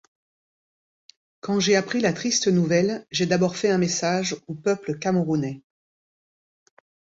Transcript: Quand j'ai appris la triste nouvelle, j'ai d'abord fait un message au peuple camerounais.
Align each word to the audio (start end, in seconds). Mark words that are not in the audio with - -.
Quand 1.41 1.59
j'ai 1.59 1.75
appris 1.75 2.01
la 2.01 2.11
triste 2.11 2.47
nouvelle, 2.47 3.05
j'ai 3.11 3.27
d'abord 3.27 3.55
fait 3.55 3.69
un 3.69 3.77
message 3.77 4.35
au 4.47 4.55
peuple 4.55 4.97
camerounais. 4.97 5.61